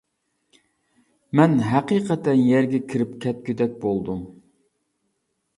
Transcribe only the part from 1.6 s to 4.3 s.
ھەقىقەتەن يەرگە كىرىپ كەتكۈدەك بولدۇم.